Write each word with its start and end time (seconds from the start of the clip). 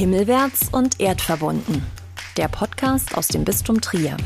Himmelwärts 0.00 0.70
und 0.72 0.98
erdverbunden. 0.98 1.82
Der 2.38 2.48
Podcast 2.48 3.18
aus 3.18 3.28
dem 3.28 3.44
Bistum 3.44 3.82
Trier. 3.82 4.16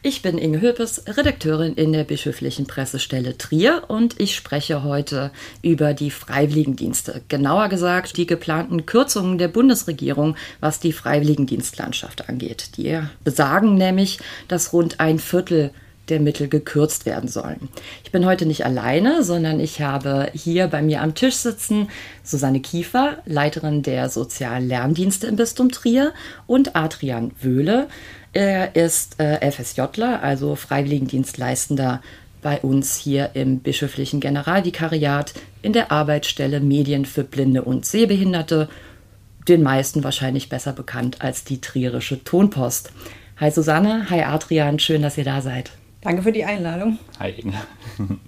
Ich 0.00 0.22
bin 0.22 0.38
Inge 0.38 0.62
Höpes, 0.62 1.04
Redakteurin 1.06 1.74
in 1.74 1.92
der 1.92 2.04
bischöflichen 2.04 2.66
Pressestelle 2.66 3.36
Trier 3.36 3.82
und 3.88 4.18
ich 4.18 4.34
spreche 4.36 4.84
heute 4.84 5.32
über 5.60 5.92
die 5.92 6.10
Freiwilligendienste. 6.10 7.20
Genauer 7.28 7.68
gesagt 7.68 8.16
die 8.16 8.24
geplanten 8.24 8.86
Kürzungen 8.86 9.36
der 9.36 9.48
Bundesregierung, 9.48 10.34
was 10.60 10.80
die 10.80 10.94
Freiwilligendienstlandschaft 10.94 12.30
angeht. 12.30 12.78
Die 12.78 13.00
besagen 13.22 13.74
nämlich, 13.74 14.18
dass 14.48 14.72
rund 14.72 14.98
ein 14.98 15.18
Viertel 15.18 15.72
der 16.08 16.20
Mittel 16.20 16.48
gekürzt 16.48 17.06
werden 17.06 17.28
sollen. 17.28 17.68
Ich 18.04 18.12
bin 18.12 18.26
heute 18.26 18.46
nicht 18.46 18.64
alleine, 18.64 19.22
sondern 19.22 19.60
ich 19.60 19.80
habe 19.80 20.28
hier 20.34 20.66
bei 20.66 20.82
mir 20.82 21.00
am 21.00 21.14
Tisch 21.14 21.36
sitzen 21.36 21.88
Susanne 22.22 22.60
Kiefer, 22.60 23.18
Leiterin 23.24 23.82
der 23.82 24.08
sozialen 24.08 24.66
Lerndienste 24.66 25.26
im 25.26 25.36
Bistum 25.36 25.70
Trier 25.70 26.12
und 26.46 26.74
Adrian 26.74 27.32
Wöhle. 27.40 27.88
Er 28.32 28.74
ist 28.74 29.20
äh, 29.20 29.50
FSJler, 29.50 30.22
also 30.22 30.56
Freiwilligendienstleistender 30.56 32.00
bei 32.40 32.60
uns 32.60 32.96
hier 32.96 33.30
im 33.34 33.60
bischöflichen 33.60 34.18
Generalvikariat 34.18 35.32
in 35.62 35.72
der 35.72 35.92
Arbeitsstelle 35.92 36.60
Medien 36.60 37.04
für 37.04 37.22
Blinde 37.22 37.62
und 37.62 37.86
Sehbehinderte, 37.86 38.68
den 39.48 39.62
meisten 39.62 40.02
wahrscheinlich 40.02 40.48
besser 40.48 40.72
bekannt 40.72 41.18
als 41.20 41.44
die 41.44 41.60
Trierische 41.60 42.22
Tonpost. 42.24 42.90
Hi 43.38 43.50
Susanne, 43.50 44.10
hi 44.10 44.22
Adrian, 44.22 44.78
schön, 44.78 45.02
dass 45.02 45.18
ihr 45.18 45.24
da 45.24 45.40
seid. 45.40 45.70
Danke 46.02 46.22
für 46.22 46.32
die 46.32 46.44
Einladung. 46.44 46.98
Hi 47.18 47.30
Inge. 47.30 47.54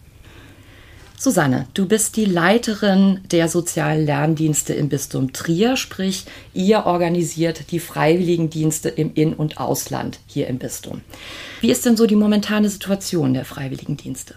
Susanne, 1.19 1.66
du 1.74 1.87
bist 1.87 2.16
die 2.16 2.24
Leiterin 2.24 3.20
der 3.30 3.48
sozialen 3.48 4.05
Lerndienste 4.05 4.74
im 4.74 4.88
Bistum 4.88 5.32
Trier, 5.32 5.76
sprich 5.76 6.26
ihr 6.52 6.87
organisiert 6.87 7.71
die 7.71 7.80
Freiwilligendienste 7.80 8.90
im 8.90 9.15
In- 9.15 9.32
und 9.34 9.59
Ausland 9.59 10.21
hier 10.26 10.49
im 10.49 10.59
Bistum. 10.59 11.01
Wie 11.60 11.71
ist 11.71 11.87
denn 11.87 11.96
so 11.96 12.07
die 12.07 12.16
momentane 12.16 12.68
Situation 12.68 13.32
der 13.34 13.45
Freiwilligendienste? 13.45 14.34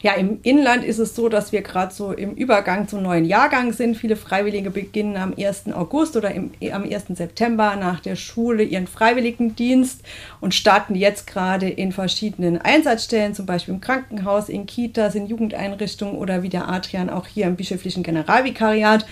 Ja, 0.00 0.12
im 0.12 0.38
Inland 0.44 0.84
ist 0.84 1.00
es 1.00 1.16
so, 1.16 1.28
dass 1.28 1.50
wir 1.50 1.62
gerade 1.62 1.92
so 1.92 2.12
im 2.12 2.34
Übergang 2.34 2.86
zum 2.86 3.02
neuen 3.02 3.24
Jahrgang 3.24 3.72
sind. 3.72 3.96
Viele 3.96 4.14
Freiwillige 4.14 4.70
beginnen 4.70 5.16
am 5.16 5.34
1. 5.36 5.72
August 5.72 6.16
oder 6.16 6.30
im, 6.30 6.52
am 6.72 6.84
1. 6.84 7.06
September 7.14 7.74
nach 7.74 7.98
der 7.98 8.14
Schule 8.14 8.62
ihren 8.62 8.86
Freiwilligendienst 8.86 10.02
und 10.40 10.54
starten 10.54 10.94
jetzt 10.94 11.26
gerade 11.26 11.68
in 11.68 11.90
verschiedenen 11.90 12.58
Einsatzstellen, 12.58 13.34
zum 13.34 13.46
Beispiel 13.46 13.74
im 13.74 13.80
Krankenhaus, 13.80 14.48
in 14.48 14.66
Kitas, 14.66 15.16
in 15.16 15.26
Jugendeinrichtungen 15.26 16.16
oder 16.16 16.44
wie 16.44 16.48
der 16.48 16.68
Adrian 16.68 17.10
auch 17.10 17.26
hier 17.26 17.46
im 17.46 17.56
bischöflichen 17.56 18.04
Generalvikariat 18.04 19.04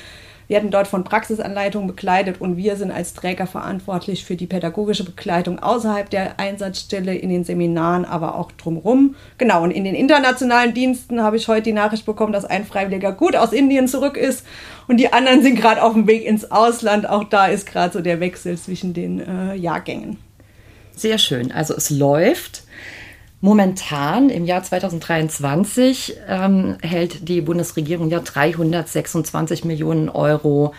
werden 0.48 0.70
dort 0.70 0.86
von 0.86 1.05
Praxisanleitungen 1.05 1.86
begleitet 1.89 2.41
und 2.41 2.56
wir 2.56 2.77
sind 2.77 2.91
als 2.91 3.14
Träger 3.14 3.47
verantwortlich 3.47 4.25
für 4.25 4.36
die 4.36 4.47
pädagogische 4.47 5.05
Begleitung 5.05 5.58
außerhalb 5.58 6.08
der 6.08 6.39
Einsatzstelle, 6.39 7.14
in 7.14 7.30
den 7.30 7.44
Seminaren, 7.44 8.05
aber 8.05 8.36
auch 8.36 8.52
drumherum. 8.52 9.17
Genau, 9.39 9.62
und 9.62 9.70
in 9.70 9.84
den 9.84 9.94
internationalen 9.94 10.74
Diensten 10.74 11.22
habe 11.22 11.36
ich 11.36 11.48
heute 11.48 11.62
die 11.62 11.72
Nachricht 11.72 12.06
bekommen, 12.06 12.33
dass 12.33 12.44
ein 12.44 12.64
Freiwilliger 12.64 13.12
gut 13.12 13.36
aus 13.36 13.52
Indien 13.52 13.89
zurück 13.89 14.17
ist 14.17 14.47
und 14.89 14.98
die 14.98 15.12
anderen 15.12 15.42
sind 15.42 15.56
gerade 15.56 15.83
auf 15.83 15.94
dem 15.94 16.06
Weg 16.06 16.24
ins 16.24 16.50
Ausland. 16.50 17.08
Auch 17.08 17.24
da 17.24 17.47
ist 17.47 17.67
gerade 17.67 17.92
so 17.92 18.00
der 18.00 18.20
Wechsel 18.20 18.56
zwischen 18.56 18.94
den 18.94 19.20
äh, 19.20 19.55
Jahrgängen. 19.55 20.19
Sehr 20.94 21.19
schön. 21.19 21.52
Also 21.52 21.74
es 21.74 21.91
läuft. 21.91 22.66
Momentan 23.41 24.31
im 24.31 24.47
Jahr 24.47 24.62
2023 24.62 26.17
ähm, 26.27 26.77
hält 26.83 27.29
die 27.29 27.42
Bundesregierung 27.42 28.11
ja 28.11 28.20
326 28.20 29.65
Millionen 29.65 30.09
Euro 30.09 30.73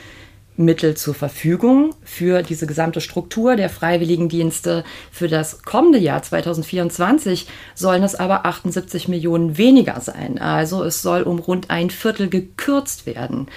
Mittel 0.58 0.97
zur 0.97 1.13
Verfügung 1.13 1.94
für 2.03 2.41
diese 2.41 2.66
gesamte 2.66 3.00
Struktur 3.00 3.55
der 3.55 3.69
Freiwilligendienste. 3.69 4.84
Für 5.12 5.28
das 5.28 5.62
kommende 5.62 6.00
Jahr 6.00 6.23
2024 6.23 7.47
sollen 7.75 8.01
es 8.01 8.16
aber 8.16 8.45
78 8.47 9.07
Millionen 9.07 9.57
weniger 9.57 10.01
sein. 10.01 10.39
Also 10.39 10.84
es 10.84 11.03
soll 11.03 11.22
um 11.22 11.38
rund 11.38 11.69
ein 11.69 11.91
Viertel 11.91 12.28
gekürzt 12.28 13.06
werden. 13.06 13.47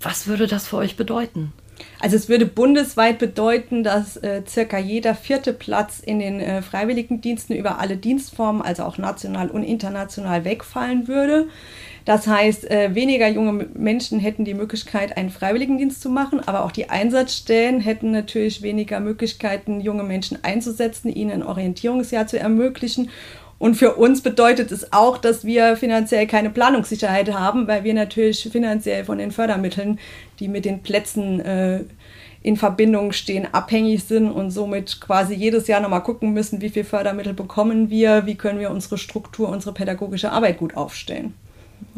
Was 0.00 0.28
würde 0.28 0.46
das 0.46 0.68
für 0.68 0.76
euch 0.76 0.96
bedeuten? 0.96 1.52
Also 2.00 2.16
es 2.16 2.28
würde 2.28 2.46
bundesweit 2.46 3.18
bedeuten, 3.18 3.84
dass 3.84 4.16
äh, 4.16 4.42
circa 4.46 4.78
jeder 4.78 5.14
vierte 5.14 5.52
Platz 5.52 6.00
in 6.00 6.18
den 6.18 6.40
äh, 6.40 6.62
Freiwilligendiensten 6.62 7.56
über 7.56 7.78
alle 7.78 7.96
Dienstformen, 7.96 8.62
also 8.62 8.84
auch 8.84 8.98
national 8.98 9.50
und 9.50 9.62
international, 9.62 10.44
wegfallen 10.44 11.08
würde. 11.08 11.48
Das 12.04 12.26
heißt, 12.26 12.70
äh, 12.70 12.94
weniger 12.94 13.28
junge 13.28 13.68
Menschen 13.74 14.18
hätten 14.18 14.44
die 14.44 14.54
Möglichkeit, 14.54 15.16
einen 15.16 15.30
Freiwilligendienst 15.30 16.00
zu 16.00 16.08
machen, 16.08 16.40
aber 16.40 16.64
auch 16.64 16.72
die 16.72 16.88
Einsatzstellen 16.88 17.80
hätten 17.80 18.10
natürlich 18.10 18.62
weniger 18.62 19.00
Möglichkeiten, 19.00 19.80
junge 19.80 20.02
Menschen 20.02 20.42
einzusetzen, 20.42 21.10
ihnen 21.10 21.30
ein 21.30 21.42
Orientierungsjahr 21.42 22.26
zu 22.26 22.38
ermöglichen. 22.38 23.10
Und 23.60 23.74
für 23.74 23.96
uns 23.96 24.22
bedeutet 24.22 24.72
es 24.72 24.90
auch, 24.90 25.18
dass 25.18 25.44
wir 25.44 25.76
finanziell 25.76 26.26
keine 26.26 26.48
Planungssicherheit 26.48 27.34
haben, 27.34 27.68
weil 27.68 27.84
wir 27.84 27.92
natürlich 27.92 28.48
finanziell 28.50 29.04
von 29.04 29.18
den 29.18 29.30
Fördermitteln, 29.30 29.98
die 30.40 30.48
mit 30.48 30.64
den 30.64 30.82
Plätzen 30.82 31.40
äh, 31.40 31.80
in 32.40 32.56
Verbindung 32.56 33.12
stehen, 33.12 33.46
abhängig 33.52 34.04
sind 34.04 34.30
und 34.30 34.50
somit 34.50 35.02
quasi 35.02 35.34
jedes 35.34 35.66
Jahr 35.66 35.80
nochmal 35.80 36.02
gucken 36.02 36.32
müssen, 36.32 36.62
wie 36.62 36.70
viel 36.70 36.84
Fördermittel 36.84 37.34
bekommen 37.34 37.90
wir, 37.90 38.24
wie 38.24 38.34
können 38.34 38.60
wir 38.60 38.70
unsere 38.70 38.96
Struktur, 38.96 39.50
unsere 39.50 39.74
pädagogische 39.74 40.32
Arbeit 40.32 40.56
gut 40.56 40.74
aufstellen. 40.74 41.34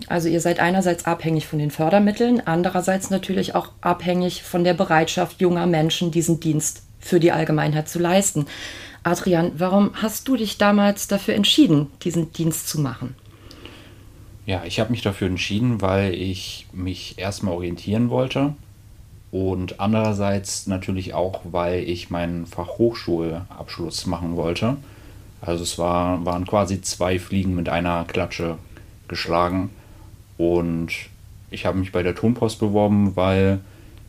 Also 0.08 0.28
ihr 0.28 0.40
seid 0.40 0.58
einerseits 0.58 1.04
abhängig 1.04 1.46
von 1.46 1.60
den 1.60 1.70
Fördermitteln, 1.70 2.42
andererseits 2.44 3.08
natürlich 3.10 3.54
auch 3.54 3.68
abhängig 3.82 4.42
von 4.42 4.64
der 4.64 4.74
Bereitschaft 4.74 5.40
junger 5.40 5.68
Menschen, 5.68 6.10
diesen 6.10 6.40
Dienst 6.40 6.82
für 6.98 7.20
die 7.20 7.30
Allgemeinheit 7.30 7.88
zu 7.88 8.00
leisten. 8.00 8.46
Adrian, 9.04 9.52
warum 9.56 9.90
hast 9.94 10.28
du 10.28 10.36
dich 10.36 10.58
damals 10.58 11.08
dafür 11.08 11.34
entschieden, 11.34 11.88
diesen 12.02 12.32
Dienst 12.32 12.68
zu 12.68 12.80
machen? 12.80 13.16
Ja, 14.46 14.64
ich 14.64 14.80
habe 14.80 14.90
mich 14.90 15.02
dafür 15.02 15.28
entschieden, 15.28 15.80
weil 15.80 16.14
ich 16.14 16.66
mich 16.72 17.18
erstmal 17.18 17.54
orientieren 17.54 18.10
wollte 18.10 18.54
und 19.30 19.80
andererseits 19.80 20.66
natürlich 20.66 21.14
auch, 21.14 21.40
weil 21.44 21.82
ich 21.88 22.10
meinen 22.10 22.46
Fachhochschulabschluss 22.46 24.06
machen 24.06 24.36
wollte. 24.36 24.76
Also 25.40 25.62
es 25.64 25.78
war, 25.78 26.24
waren 26.24 26.46
quasi 26.46 26.80
zwei 26.82 27.18
Fliegen 27.18 27.54
mit 27.54 27.68
einer 27.68 28.04
Klatsche 28.04 28.58
geschlagen 29.08 29.70
und 30.38 30.92
ich 31.50 31.66
habe 31.66 31.78
mich 31.78 31.92
bei 31.92 32.02
der 32.02 32.14
Tonpost 32.14 32.60
beworben, 32.60 33.16
weil 33.16 33.60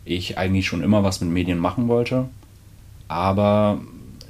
ich 0.05 0.37
eigentlich 0.37 0.67
schon 0.67 0.83
immer 0.83 1.03
was 1.03 1.21
mit 1.21 1.29
Medien 1.29 1.59
machen 1.59 1.87
wollte, 1.87 2.29
aber 3.07 3.79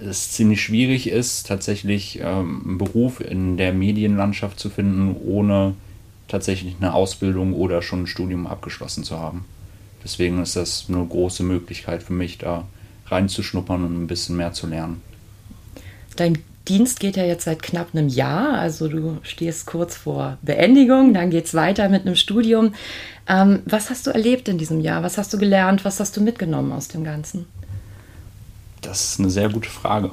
es 0.05 0.31
ziemlich 0.31 0.61
schwierig 0.61 1.09
ist, 1.09 1.47
tatsächlich 1.47 2.19
ähm, 2.19 2.61
einen 2.65 2.77
Beruf 2.77 3.19
in 3.19 3.57
der 3.57 3.73
Medienlandschaft 3.73 4.59
zu 4.59 4.69
finden, 4.69 5.15
ohne 5.25 5.75
tatsächlich 6.27 6.75
eine 6.79 6.93
Ausbildung 6.93 7.53
oder 7.53 7.81
schon 7.81 8.03
ein 8.03 8.07
Studium 8.07 8.47
abgeschlossen 8.47 9.03
zu 9.03 9.19
haben. 9.19 9.45
Deswegen 10.03 10.41
ist 10.41 10.55
das 10.55 10.85
eine 10.89 11.05
große 11.05 11.43
Möglichkeit 11.43 12.03
für 12.03 12.13
mich, 12.13 12.37
da 12.37 12.65
reinzuschnuppern 13.07 13.83
und 13.85 14.03
ein 14.03 14.07
bisschen 14.07 14.35
mehr 14.35 14.53
zu 14.53 14.67
lernen. 14.67 15.01
Dein 16.15 16.39
Dienst 16.67 16.99
geht 16.99 17.17
ja 17.17 17.25
jetzt 17.25 17.43
seit 17.43 17.61
knapp 17.61 17.89
einem 17.93 18.07
Jahr, 18.07 18.53
also 18.53 18.87
du 18.87 19.17
stehst 19.23 19.65
kurz 19.65 19.97
vor 19.97 20.37
Beendigung, 20.41 21.13
dann 21.13 21.29
geht 21.29 21.45
es 21.45 21.53
weiter 21.53 21.89
mit 21.89 22.05
einem 22.05 22.15
Studium. 22.15 22.73
Ähm, 23.27 23.59
was 23.65 23.89
hast 23.89 24.07
du 24.07 24.11
erlebt 24.11 24.47
in 24.47 24.57
diesem 24.57 24.79
Jahr? 24.79 25.03
Was 25.03 25.17
hast 25.17 25.33
du 25.33 25.37
gelernt? 25.37 25.83
Was 25.83 25.99
hast 25.99 26.15
du 26.15 26.21
mitgenommen 26.21 26.71
aus 26.71 26.87
dem 26.87 27.03
Ganzen? 27.03 27.45
Das 28.83 29.03
ist 29.03 29.19
eine 29.19 29.29
sehr 29.29 29.49
gute 29.49 29.69
Frage. 29.69 30.11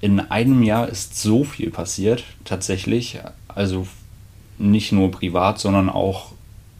In 0.00 0.20
einem 0.20 0.62
Jahr 0.62 0.88
ist 0.88 1.20
so 1.20 1.44
viel 1.44 1.70
passiert, 1.70 2.24
tatsächlich. 2.44 3.18
Also 3.48 3.86
nicht 4.58 4.92
nur 4.92 5.10
privat, 5.10 5.58
sondern 5.58 5.88
auch 5.88 6.32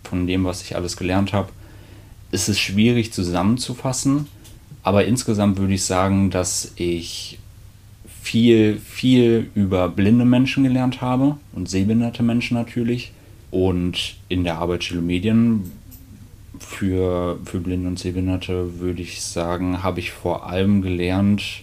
von 0.04 0.26
dem, 0.26 0.44
was 0.44 0.62
ich 0.62 0.76
alles 0.76 0.96
gelernt 0.96 1.32
habe. 1.32 1.48
Es 2.30 2.48
ist 2.48 2.60
schwierig 2.60 3.12
zusammenzufassen, 3.12 4.26
aber 4.82 5.04
insgesamt 5.04 5.58
würde 5.58 5.74
ich 5.74 5.84
sagen, 5.84 6.30
dass 6.30 6.72
ich 6.76 7.38
viel, 8.22 8.78
viel 8.78 9.50
über 9.54 9.88
blinde 9.88 10.24
Menschen 10.24 10.64
gelernt 10.64 11.00
habe 11.00 11.36
und 11.52 11.68
sehbehinderte 11.68 12.22
Menschen 12.22 12.56
natürlich. 12.56 13.12
Und 13.50 14.14
in 14.28 14.44
der 14.44 14.58
Arbeitsstelle 14.58 15.02
Medien 15.02 15.70
für, 16.62 17.38
für 17.44 17.60
Blinde 17.60 17.88
und 17.88 17.98
Sehbehinderte 17.98 18.80
würde 18.80 19.02
ich 19.02 19.22
sagen, 19.22 19.82
habe 19.82 20.00
ich 20.00 20.12
vor 20.12 20.46
allem 20.46 20.82
gelernt, 20.82 21.62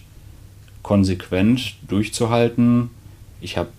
konsequent 0.82 1.76
durchzuhalten. 1.88 2.90
Ich 3.40 3.56
habe 3.56 3.70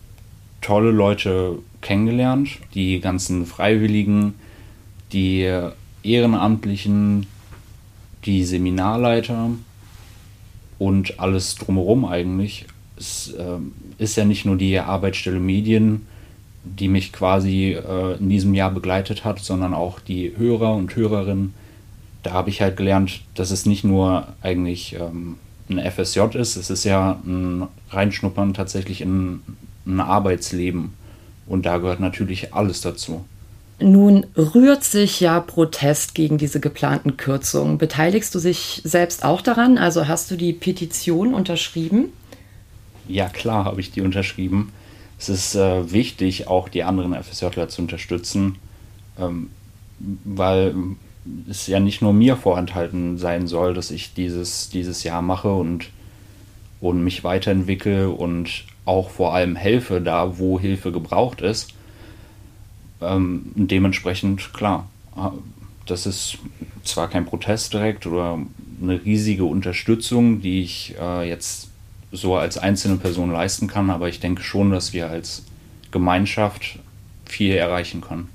tolle 0.62 0.92
Leute 0.92 1.60
kennengelernt, 1.82 2.60
die 2.74 3.00
ganzen 3.00 3.46
Freiwilligen, 3.46 4.36
die 5.14 5.50
Ehrenamtlichen, 6.04 7.28
die 8.26 8.44
Seminarleiter 8.44 9.50
und 10.78 11.20
alles 11.20 11.56
drumherum 11.56 12.06
eigentlich. 12.06 12.66
Es 12.98 13.34
äh, 13.34 13.58
ist 13.98 14.16
ja 14.16 14.26
nicht 14.26 14.46
nur 14.46 14.58
die 14.58 14.80
Arbeitsstelle 14.80 15.40
Medien, 15.40 16.08
die 16.64 16.88
mich 16.88 17.12
quasi 17.12 17.74
äh, 17.74 18.18
in 18.18 18.30
diesem 18.30 18.54
Jahr 18.54 18.72
begleitet 18.72 19.26
hat, 19.26 19.40
sondern 19.40 19.74
auch 19.74 20.00
die 20.00 20.34
Hörer 20.38 20.76
und 20.76 20.96
Hörerinnen, 20.96 21.54
da 22.24 22.34
habe 22.34 22.50
ich 22.50 22.62
halt 22.62 22.78
gelernt, 22.78 23.22
dass 23.36 23.52
es 23.52 23.66
nicht 23.66 23.84
nur 23.84 24.28
eigentlich 24.42 24.96
ähm, 25.00 25.38
ein 25.70 25.80
FSJ 25.92 26.38
ist, 26.38 26.56
es 26.56 26.70
ist 26.70 26.84
ja 26.84 27.20
ein 27.26 27.68
Reinschnuppern 27.90 28.54
tatsächlich 28.54 29.02
in 29.02 29.42
ein 29.86 30.00
Arbeitsleben. 30.00 30.94
Und 31.48 31.66
da 31.66 31.80
gehört 31.80 32.00
natürlich 32.00 32.54
alles 32.54 32.82
dazu. 32.82 33.26
Nun 33.80 34.28
rührt 34.38 34.84
sich 34.84 35.20
ja 35.20 35.40
Protest 35.40 36.14
gegen 36.14 36.38
diese 36.38 36.60
geplanten 36.60 37.18
Kürzungen. 37.18 37.80
Beteiligst 37.80 38.36
du 38.36 38.40
dich 38.40 38.82
selbst 38.84 39.26
auch 39.26 39.42
daran? 39.42 39.80
Also 39.80 40.08
hast 40.08 40.30
du 40.30 40.36
die 40.36 40.54
Petition 40.54 41.34
unterschrieben? 41.34 42.10
Ja, 43.08 43.28
klar 43.28 43.66
habe 43.66 43.82
ich 43.82 43.92
die 43.92 44.02
unterschrieben. 44.02 44.72
Es 45.22 45.30
ist 45.30 45.54
äh, 45.54 45.92
wichtig, 45.92 46.48
auch 46.48 46.68
die 46.68 46.82
anderen 46.82 47.14
FSJler 47.14 47.70
zu 47.70 47.84
unterstützen, 47.84 48.58
ähm, 49.20 49.52
weil 50.00 50.74
es 51.48 51.68
ja 51.68 51.80
nicht 51.80 52.02
nur 52.02 52.12
mir 52.12 52.36
vorenthalten 52.36 53.20
sein 53.20 53.46
soll, 53.46 53.76
dass 53.76 53.92
ich 53.92 54.16
dieses, 54.16 54.72
dieses 54.72 55.04
Jahr 55.04 55.22
mache 55.22 55.54
und, 55.54 55.92
und 56.80 57.04
mich 57.04 57.24
weiterentwickle 57.24 58.10
und 58.10 58.66
auch 58.86 59.12
vor 59.12 59.36
allem 59.36 59.56
helfe, 59.56 60.02
da 60.02 60.40
wo 60.40 60.60
Hilfe 60.60 60.92
gebraucht 60.92 61.42
ist. 61.42 61.76
Ähm, 63.00 63.52
dementsprechend, 63.54 64.56
klar, 64.56 64.90
das 65.86 66.08
ist 66.08 66.40
zwar 66.84 67.10
kein 67.10 67.28
Protest 67.28 67.74
direkt 67.74 68.08
oder 68.08 68.40
eine 68.82 69.06
riesige 69.06 69.46
Unterstützung, 69.46 70.42
die 70.42 70.64
ich 70.64 70.96
äh, 71.00 71.30
jetzt 71.30 71.71
so 72.12 72.36
als 72.36 72.58
einzelne 72.58 72.98
Person 72.98 73.32
leisten 73.32 73.68
kann, 73.68 73.90
aber 73.90 74.10
ich 74.10 74.20
denke 74.20 74.44
schon, 74.44 74.72
dass 74.72 74.94
wir 74.94 75.10
als 75.10 75.44
Gemeinschaft 75.92 76.80
viel 77.26 77.56
erreichen 77.56 78.02
können. 78.02 78.30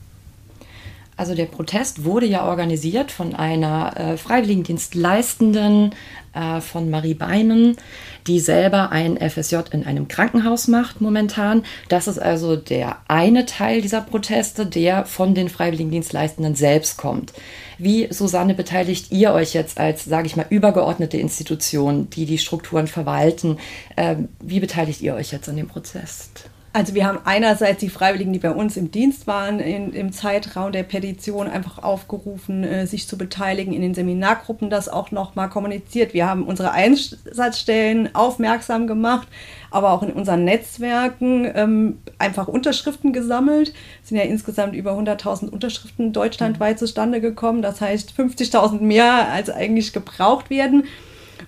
Also 1.16 1.34
der 1.34 1.46
Protest 1.46 2.04
wurde 2.04 2.26
ja 2.26 2.46
organisiert 2.46 3.10
von 3.10 3.34
einer 3.34 3.96
äh, 3.96 4.16
Freiwilligendienstleistenden 4.18 5.94
äh, 6.34 6.60
von 6.60 6.90
Marie 6.90 7.14
Beinen, 7.14 7.78
die 8.26 8.38
selber 8.38 8.92
ein 8.92 9.16
FSJ 9.16 9.56
in 9.70 9.86
einem 9.86 10.08
Krankenhaus 10.08 10.68
macht 10.68 11.00
momentan. 11.00 11.64
Das 11.88 12.06
ist 12.06 12.18
also 12.18 12.54
der 12.56 12.98
eine 13.08 13.46
Teil 13.46 13.80
dieser 13.80 14.02
Proteste, 14.02 14.66
der 14.66 15.06
von 15.06 15.34
den 15.34 15.48
Freiwilligendienstleistenden 15.48 16.54
selbst 16.54 16.98
kommt. 16.98 17.32
Wie, 17.78 18.08
Susanne, 18.12 18.52
beteiligt 18.52 19.10
ihr 19.10 19.32
euch 19.32 19.54
jetzt 19.54 19.78
als, 19.78 20.04
sage 20.04 20.26
ich 20.26 20.36
mal, 20.36 20.46
übergeordnete 20.50 21.16
Institution, 21.16 22.10
die 22.10 22.26
die 22.26 22.38
Strukturen 22.38 22.88
verwalten? 22.88 23.56
Äh, 23.96 24.16
wie 24.40 24.60
beteiligt 24.60 25.00
ihr 25.00 25.14
euch 25.14 25.32
jetzt 25.32 25.48
an 25.48 25.56
dem 25.56 25.68
Prozess? 25.68 26.30
Also 26.76 26.94
wir 26.94 27.06
haben 27.06 27.20
einerseits 27.25 27.81
die 27.81 27.88
Freiwilligen, 27.88 28.34
die 28.34 28.38
bei 28.38 28.50
uns 28.50 28.76
im 28.76 28.90
Dienst 28.90 29.26
waren, 29.26 29.61
in, 29.61 29.94
im 29.94 30.12
Zeitraum 30.12 30.73
der 30.73 30.82
Petition 30.82 31.49
einfach 31.49 31.82
aufgerufen, 31.82 32.64
äh, 32.64 32.87
sich 32.87 33.08
zu 33.08 33.17
beteiligen, 33.17 33.73
in 33.73 33.81
den 33.81 33.94
Seminargruppen 33.94 34.69
das 34.69 34.90
auch 34.90 35.11
nochmal 35.11 35.49
kommuniziert. 35.49 36.12
Wir 36.12 36.28
haben 36.28 36.43
unsere 36.43 36.73
Einsatzstellen 36.73 38.14
aufmerksam 38.14 38.87
gemacht, 38.87 39.26
aber 39.70 39.90
auch 39.90 40.02
in 40.02 40.12
unseren 40.12 40.44
Netzwerken 40.44 41.50
ähm, 41.55 41.99
einfach 42.19 42.46
Unterschriften 42.46 43.14
gesammelt. 43.14 43.73
Es 44.02 44.11
sind 44.11 44.19
ja 44.19 44.25
insgesamt 44.25 44.75
über 44.75 44.93
100.000 44.99 45.49
Unterschriften 45.49 46.12
deutschlandweit 46.12 46.78
zustande 46.78 47.23
gekommen. 47.23 47.62
Das 47.62 47.81
heißt 47.81 48.12
50.000 48.19 48.82
mehr, 48.82 49.32
als 49.32 49.49
eigentlich 49.49 49.94
gebraucht 49.94 50.50
werden. 50.50 50.84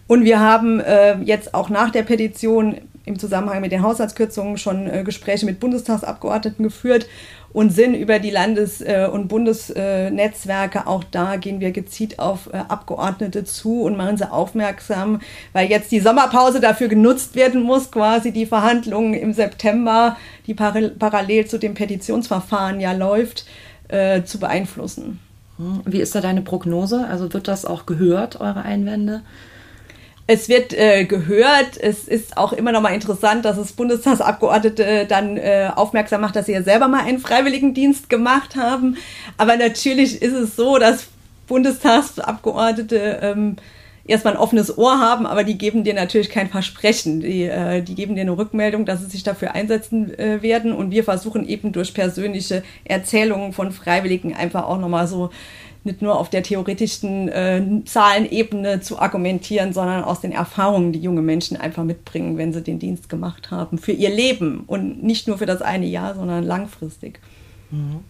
Und 0.06 0.24
wir 0.24 0.40
haben 0.40 0.80
äh, 0.80 1.18
jetzt 1.18 1.52
auch 1.52 1.68
nach 1.68 1.90
der 1.90 2.02
Petition 2.02 2.76
im 3.08 3.18
Zusammenhang 3.18 3.60
mit 3.60 3.72
den 3.72 3.82
Haushaltskürzungen 3.82 4.58
schon 4.58 4.88
äh, 4.88 5.02
Gespräche 5.02 5.46
mit 5.46 5.58
Bundestagsabgeordneten 5.58 6.62
geführt 6.62 7.06
und 7.52 7.70
sind 7.70 7.94
über 7.94 8.18
die 8.18 8.30
Landes- 8.30 8.80
äh, 8.80 9.08
und 9.10 9.28
Bundesnetzwerke. 9.28 10.86
Auch 10.86 11.02
da 11.04 11.36
gehen 11.36 11.60
wir 11.60 11.72
gezielt 11.72 12.18
auf 12.18 12.50
äh, 12.52 12.58
Abgeordnete 12.68 13.44
zu 13.44 13.82
und 13.82 13.96
machen 13.96 14.16
sie 14.16 14.30
aufmerksam, 14.30 15.20
weil 15.52 15.68
jetzt 15.68 15.90
die 15.90 16.00
Sommerpause 16.00 16.60
dafür 16.60 16.88
genutzt 16.88 17.34
werden 17.34 17.62
muss, 17.62 17.90
quasi 17.90 18.32
die 18.32 18.46
Verhandlungen 18.46 19.14
im 19.14 19.32
September, 19.32 20.16
die 20.46 20.54
parallel 20.54 21.46
zu 21.46 21.58
dem 21.58 21.74
Petitionsverfahren 21.74 22.80
ja 22.80 22.92
läuft, 22.92 23.46
äh, 23.88 24.22
zu 24.22 24.38
beeinflussen. 24.38 25.18
Hm, 25.56 25.80
wie 25.86 26.00
ist 26.00 26.14
da 26.14 26.20
deine 26.20 26.42
Prognose? 26.42 27.06
Also 27.08 27.32
wird 27.32 27.48
das 27.48 27.64
auch 27.64 27.86
gehört, 27.86 28.40
eure 28.40 28.62
Einwände? 28.62 29.22
Es 30.30 30.48
wird 30.50 30.74
äh, 30.74 31.06
gehört. 31.06 31.78
Es 31.80 32.06
ist 32.06 32.36
auch 32.36 32.52
immer 32.52 32.70
noch 32.70 32.82
mal 32.82 32.92
interessant, 32.92 33.46
dass 33.46 33.56
es 33.56 33.72
Bundestagsabgeordnete 33.72 35.06
dann 35.08 35.38
äh, 35.38 35.70
aufmerksam 35.74 36.20
macht, 36.20 36.36
dass 36.36 36.46
sie 36.46 36.52
ja 36.52 36.62
selber 36.62 36.86
mal 36.86 37.02
einen 37.02 37.18
Freiwilligendienst 37.18 38.10
gemacht 38.10 38.54
haben. 38.54 38.98
Aber 39.38 39.56
natürlich 39.56 40.20
ist 40.20 40.34
es 40.34 40.54
so, 40.54 40.76
dass 40.78 41.06
Bundestagsabgeordnete 41.46 43.20
ähm, 43.22 43.56
erstmal 44.06 44.34
ein 44.34 44.40
offenes 44.40 44.76
Ohr 44.76 45.00
haben, 45.00 45.26
aber 45.26 45.44
die 45.44 45.56
geben 45.56 45.82
dir 45.82 45.94
natürlich 45.94 46.28
kein 46.28 46.50
Versprechen. 46.50 47.20
Die, 47.20 47.44
äh, 47.44 47.80
die 47.80 47.94
geben 47.94 48.14
dir 48.14 48.20
eine 48.20 48.36
Rückmeldung, 48.36 48.84
dass 48.84 49.00
sie 49.00 49.06
sich 49.06 49.22
dafür 49.22 49.54
einsetzen 49.54 50.18
äh, 50.18 50.42
werden. 50.42 50.72
Und 50.72 50.90
wir 50.90 51.04
versuchen 51.04 51.48
eben 51.48 51.72
durch 51.72 51.94
persönliche 51.94 52.62
Erzählungen 52.84 53.54
von 53.54 53.72
Freiwilligen 53.72 54.34
einfach 54.34 54.64
auch 54.64 54.78
noch 54.78 54.90
mal 54.90 55.06
so 55.06 55.30
nicht 55.84 56.02
nur 56.02 56.18
auf 56.18 56.30
der 56.30 56.42
theoretischen 56.42 57.28
äh, 57.28 57.62
Zahlenebene 57.84 58.80
zu 58.80 58.98
argumentieren, 58.98 59.72
sondern 59.72 60.04
aus 60.04 60.20
den 60.20 60.32
Erfahrungen, 60.32 60.92
die 60.92 61.00
junge 61.00 61.22
Menschen 61.22 61.56
einfach 61.56 61.84
mitbringen, 61.84 62.36
wenn 62.36 62.52
sie 62.52 62.62
den 62.62 62.78
Dienst 62.78 63.08
gemacht 63.08 63.50
haben, 63.50 63.78
für 63.78 63.92
ihr 63.92 64.10
Leben 64.10 64.64
und 64.66 65.02
nicht 65.02 65.28
nur 65.28 65.38
für 65.38 65.46
das 65.46 65.62
eine 65.62 65.86
Jahr, 65.86 66.14
sondern 66.14 66.44
langfristig. 66.44 67.20
Mhm. 67.70 68.00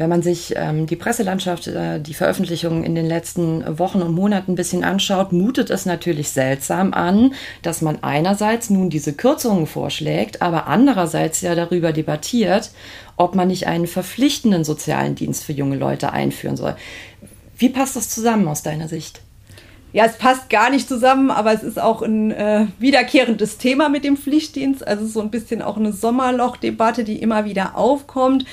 Wenn 0.00 0.08
man 0.08 0.22
sich 0.22 0.54
ähm, 0.56 0.86
die 0.86 0.96
Presselandschaft, 0.96 1.66
äh, 1.66 2.00
die 2.00 2.14
Veröffentlichungen 2.14 2.84
in 2.84 2.94
den 2.94 3.04
letzten 3.04 3.78
Wochen 3.78 4.00
und 4.00 4.14
Monaten 4.14 4.52
ein 4.52 4.54
bisschen 4.54 4.82
anschaut, 4.82 5.30
mutet 5.30 5.68
es 5.68 5.84
natürlich 5.84 6.30
seltsam 6.30 6.94
an, 6.94 7.34
dass 7.60 7.82
man 7.82 8.02
einerseits 8.02 8.70
nun 8.70 8.88
diese 8.88 9.12
Kürzungen 9.12 9.66
vorschlägt, 9.66 10.40
aber 10.40 10.68
andererseits 10.68 11.42
ja 11.42 11.54
darüber 11.54 11.92
debattiert, 11.92 12.70
ob 13.18 13.34
man 13.34 13.48
nicht 13.48 13.66
einen 13.66 13.86
verpflichtenden 13.86 14.64
sozialen 14.64 15.16
Dienst 15.16 15.44
für 15.44 15.52
junge 15.52 15.76
Leute 15.76 16.14
einführen 16.14 16.56
soll. 16.56 16.76
Wie 17.58 17.68
passt 17.68 17.94
das 17.94 18.08
zusammen 18.08 18.48
aus 18.48 18.62
deiner 18.62 18.88
Sicht? 18.88 19.20
Ja, 19.92 20.06
es 20.06 20.16
passt 20.16 20.48
gar 20.48 20.70
nicht 20.70 20.88
zusammen, 20.88 21.30
aber 21.30 21.52
es 21.52 21.62
ist 21.62 21.78
auch 21.78 22.00
ein 22.00 22.30
äh, 22.30 22.68
wiederkehrendes 22.78 23.58
Thema 23.58 23.90
mit 23.90 24.04
dem 24.04 24.16
Pflichtdienst. 24.16 24.86
Also 24.86 25.06
so 25.06 25.20
ein 25.20 25.30
bisschen 25.30 25.60
auch 25.60 25.76
eine 25.76 25.92
Sommerlochdebatte, 25.92 27.04
die 27.04 27.20
immer 27.20 27.44
wieder 27.44 27.76
aufkommt. 27.76 28.46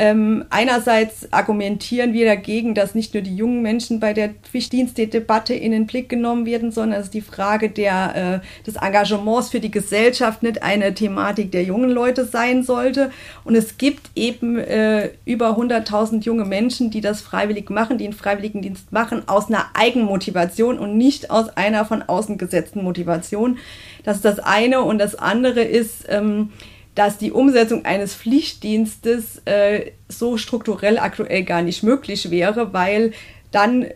Ähm, 0.00 0.44
einerseits 0.50 1.32
argumentieren 1.32 2.12
wir 2.12 2.24
dagegen, 2.24 2.76
dass 2.76 2.94
nicht 2.94 3.14
nur 3.14 3.22
die 3.24 3.34
jungen 3.34 3.62
Menschen 3.62 3.98
bei 3.98 4.12
der 4.12 4.28
Pflichtdienstdebatte 4.28 5.54
in 5.54 5.72
den 5.72 5.88
Blick 5.88 6.08
genommen 6.08 6.46
werden, 6.46 6.70
sondern 6.70 7.00
ist 7.00 7.14
die 7.14 7.20
Frage 7.20 7.68
der, 7.68 8.42
äh, 8.44 8.64
des 8.64 8.76
Engagements 8.76 9.48
für 9.48 9.58
die 9.58 9.72
Gesellschaft 9.72 10.44
nicht 10.44 10.62
eine 10.62 10.94
Thematik 10.94 11.50
der 11.50 11.64
jungen 11.64 11.90
Leute 11.90 12.26
sein 12.26 12.62
sollte. 12.62 13.10
Und 13.42 13.56
es 13.56 13.76
gibt 13.76 14.10
eben 14.14 14.56
äh, 14.56 15.10
über 15.24 15.58
100.000 15.58 16.22
junge 16.22 16.44
Menschen, 16.44 16.92
die 16.92 17.00
das 17.00 17.20
freiwillig 17.20 17.68
machen, 17.68 17.98
die 17.98 18.04
einen 18.04 18.12
Freiwilligendienst 18.12 18.92
machen, 18.92 19.26
aus 19.26 19.48
einer 19.48 19.66
Eigenmotivation 19.74 20.78
und 20.78 20.96
nicht 20.96 21.32
aus 21.32 21.48
einer 21.56 21.84
von 21.84 22.02
außen 22.02 22.38
gesetzten 22.38 22.84
Motivation. 22.84 23.58
Das 24.04 24.18
ist 24.18 24.24
das 24.24 24.38
eine. 24.38 24.82
Und 24.82 24.98
das 24.98 25.16
andere 25.16 25.62
ist, 25.62 26.04
ähm, 26.08 26.50
dass 26.98 27.16
die 27.16 27.30
Umsetzung 27.30 27.84
eines 27.84 28.16
Pflichtdienstes 28.16 29.40
äh, 29.44 29.92
so 30.08 30.36
strukturell 30.36 30.98
aktuell 30.98 31.44
gar 31.44 31.62
nicht 31.62 31.84
möglich 31.84 32.32
wäre, 32.32 32.72
weil 32.72 33.12
dann 33.52 33.86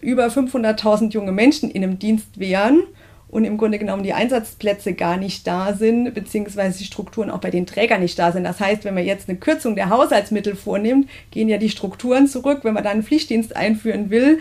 über 0.00 0.28
500.000 0.28 1.10
junge 1.10 1.32
Menschen 1.32 1.72
in 1.72 1.82
einem 1.82 1.98
Dienst 1.98 2.38
wären 2.38 2.84
und 3.26 3.44
im 3.44 3.58
Grunde 3.58 3.80
genommen 3.80 4.04
die 4.04 4.12
Einsatzplätze 4.12 4.92
gar 4.92 5.16
nicht 5.16 5.44
da 5.44 5.72
sind, 5.72 6.14
beziehungsweise 6.14 6.78
die 6.78 6.84
Strukturen 6.84 7.30
auch 7.30 7.40
bei 7.40 7.50
den 7.50 7.66
Trägern 7.66 8.00
nicht 8.00 8.16
da 8.16 8.30
sind. 8.30 8.44
Das 8.44 8.60
heißt, 8.60 8.84
wenn 8.84 8.94
man 8.94 9.06
jetzt 9.06 9.28
eine 9.28 9.38
Kürzung 9.38 9.74
der 9.74 9.90
Haushaltsmittel 9.90 10.54
vornimmt, 10.54 11.08
gehen 11.32 11.48
ja 11.48 11.58
die 11.58 11.68
Strukturen 11.68 12.28
zurück. 12.28 12.60
Wenn 12.62 12.74
man 12.74 12.84
dann 12.84 12.92
einen 12.92 13.02
Pflichtdienst 13.02 13.56
einführen 13.56 14.10
will, 14.10 14.38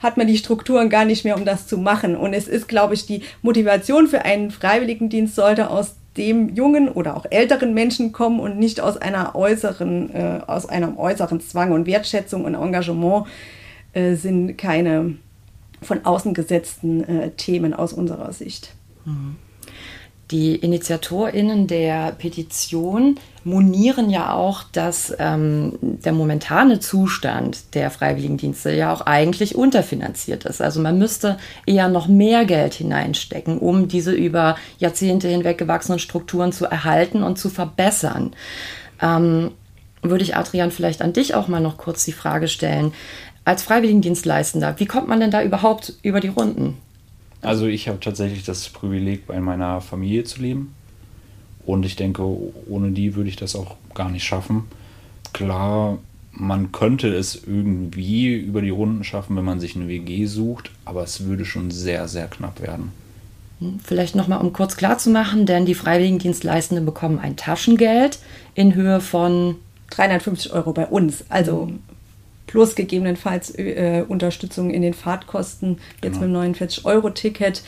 hat 0.00 0.16
man 0.16 0.26
die 0.26 0.38
Strukturen 0.38 0.88
gar 0.88 1.04
nicht 1.04 1.24
mehr, 1.24 1.36
um 1.36 1.44
das 1.44 1.68
zu 1.68 1.78
machen. 1.78 2.16
Und 2.16 2.34
es 2.34 2.48
ist, 2.48 2.66
glaube 2.66 2.94
ich, 2.94 3.06
die 3.06 3.22
Motivation 3.42 4.08
für 4.08 4.24
einen 4.24 4.50
Freiwilligendienst 4.50 5.36
sollte 5.36 5.70
aus 5.70 5.99
dem 6.20 6.54
jungen 6.54 6.88
oder 6.88 7.16
auch 7.16 7.24
älteren 7.30 7.72
Menschen 7.74 8.12
kommen 8.12 8.38
und 8.38 8.58
nicht 8.58 8.80
aus 8.80 8.98
einer 8.98 9.34
äußeren, 9.34 10.14
äh, 10.14 10.40
aus 10.46 10.66
einem 10.66 10.98
äußeren 10.98 11.40
Zwang 11.40 11.72
und 11.72 11.86
Wertschätzung 11.86 12.44
und 12.44 12.54
Engagement 12.54 13.26
äh, 13.94 14.14
sind 14.14 14.56
keine 14.58 15.16
von 15.82 16.04
außen 16.04 16.34
gesetzten 16.34 17.02
äh, 17.04 17.30
Themen 17.30 17.72
aus 17.72 17.94
unserer 17.94 18.32
Sicht. 18.34 18.74
Mhm. 19.06 19.36
Die 20.30 20.54
InitiatorInnen 20.54 21.66
der 21.66 22.12
Petition 22.12 23.18
monieren 23.42 24.10
ja 24.10 24.32
auch, 24.32 24.62
dass 24.62 25.12
ähm, 25.18 25.72
der 25.80 26.12
momentane 26.12 26.78
Zustand 26.78 27.74
der 27.74 27.90
Freiwilligendienste 27.90 28.72
ja 28.72 28.92
auch 28.92 29.00
eigentlich 29.00 29.56
unterfinanziert 29.56 30.44
ist. 30.44 30.62
Also 30.62 30.80
man 30.80 30.98
müsste 30.98 31.36
eher 31.66 31.88
noch 31.88 32.06
mehr 32.06 32.44
Geld 32.44 32.74
hineinstecken, 32.74 33.58
um 33.58 33.88
diese 33.88 34.12
über 34.12 34.56
Jahrzehnte 34.78 35.26
hinweg 35.26 35.58
gewachsenen 35.58 35.98
Strukturen 35.98 36.52
zu 36.52 36.66
erhalten 36.66 37.24
und 37.24 37.36
zu 37.36 37.48
verbessern. 37.48 38.32
Ähm, 39.02 39.50
würde 40.02 40.22
ich 40.22 40.36
Adrian 40.36 40.70
vielleicht 40.70 41.02
an 41.02 41.12
dich 41.12 41.34
auch 41.34 41.48
mal 41.48 41.60
noch 41.60 41.76
kurz 41.76 42.04
die 42.04 42.12
Frage 42.12 42.46
stellen. 42.46 42.92
Als 43.44 43.64
Freiwilligendienstleistender, 43.64 44.78
wie 44.78 44.86
kommt 44.86 45.08
man 45.08 45.18
denn 45.18 45.30
da 45.32 45.42
überhaupt 45.42 45.94
über 46.02 46.20
die 46.20 46.28
Runden? 46.28 46.76
Also 47.42 47.66
ich 47.66 47.88
habe 47.88 48.00
tatsächlich 48.00 48.44
das 48.44 48.68
Privileg, 48.68 49.26
bei 49.26 49.40
meiner 49.40 49.80
Familie 49.80 50.24
zu 50.24 50.42
leben. 50.42 50.74
Und 51.64 51.86
ich 51.86 51.96
denke, 51.96 52.22
ohne 52.68 52.90
die 52.90 53.14
würde 53.14 53.28
ich 53.28 53.36
das 53.36 53.56
auch 53.56 53.76
gar 53.94 54.10
nicht 54.10 54.24
schaffen. 54.24 54.64
Klar, 55.32 55.98
man 56.32 56.72
könnte 56.72 57.08
es 57.14 57.42
irgendwie 57.46 58.34
über 58.34 58.62
die 58.62 58.70
Runden 58.70 59.04
schaffen, 59.04 59.36
wenn 59.36 59.44
man 59.44 59.60
sich 59.60 59.76
eine 59.76 59.88
WG 59.88 60.26
sucht, 60.26 60.70
aber 60.84 61.02
es 61.02 61.24
würde 61.24 61.44
schon 61.44 61.70
sehr, 61.70 62.08
sehr 62.08 62.28
knapp 62.28 62.60
werden. 62.60 62.92
Hm, 63.60 63.80
vielleicht 63.82 64.14
nochmal, 64.14 64.40
um 64.40 64.52
kurz 64.52 64.76
klarzumachen, 64.76 65.46
denn 65.46 65.66
die 65.66 65.74
Freiwilligendienstleistenden 65.74 66.84
bekommen 66.84 67.18
ein 67.18 67.36
Taschengeld 67.36 68.18
in 68.54 68.74
Höhe 68.74 69.00
von 69.00 69.56
350 69.90 70.52
Euro 70.52 70.72
bei 70.72 70.86
uns. 70.86 71.24
Also 71.28 71.66
mhm. 71.66 71.80
Plus 72.50 72.74
gegebenenfalls 72.74 73.56
äh, 73.56 74.04
Unterstützung 74.08 74.70
in 74.70 74.82
den 74.82 74.92
Fahrtkosten, 74.92 75.78
jetzt 76.02 76.20
genau. 76.20 76.40
mit 76.40 76.60
dem 76.60 76.66
49-Euro-Ticket. 76.66 77.62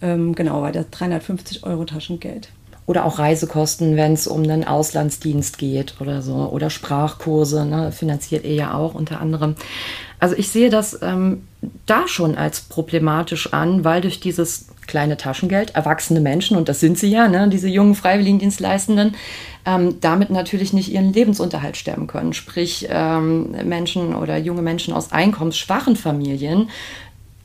Ähm, 0.00 0.34
genau, 0.34 0.62
bei 0.62 0.72
der 0.72 0.84
350 0.84 1.64
Euro 1.64 1.84
Taschengeld 1.84 2.48
oder 2.86 3.04
auch 3.04 3.18
Reisekosten, 3.18 3.96
wenn 3.96 4.14
es 4.14 4.26
um 4.26 4.42
einen 4.42 4.64
Auslandsdienst 4.64 5.58
geht 5.58 5.94
oder 6.00 6.20
so 6.22 6.48
oder 6.50 6.68
Sprachkurse, 6.68 7.64
ne, 7.64 7.92
finanziert 7.92 8.44
er 8.44 8.54
ja 8.54 8.74
auch 8.74 8.94
unter 8.94 9.20
anderem. 9.20 9.54
Also 10.18 10.34
ich 10.36 10.48
sehe 10.48 10.70
das 10.70 10.98
ähm, 11.02 11.46
da 11.86 12.08
schon 12.08 12.34
als 12.36 12.62
problematisch 12.62 13.52
an, 13.52 13.84
weil 13.84 14.00
durch 14.00 14.18
dieses 14.18 14.66
kleine 14.86 15.16
Taschengeld 15.16 15.74
erwachsene 15.74 16.20
Menschen, 16.20 16.56
und 16.56 16.68
das 16.68 16.80
sind 16.80 16.98
sie 16.98 17.10
ja, 17.10 17.28
ne, 17.28 17.48
diese 17.48 17.68
jungen 17.68 17.94
Freiwilligendienstleistenden, 17.94 19.14
ähm, 19.64 20.00
damit 20.00 20.30
natürlich 20.30 20.72
nicht 20.72 20.92
ihren 20.92 21.12
Lebensunterhalt 21.12 21.76
stemmen 21.76 22.06
können. 22.06 22.32
Sprich, 22.32 22.88
ähm, 22.90 23.52
Menschen 23.64 24.14
oder 24.14 24.36
junge 24.38 24.62
Menschen 24.62 24.92
aus 24.92 25.12
einkommensschwachen 25.12 25.96
Familien 25.96 26.68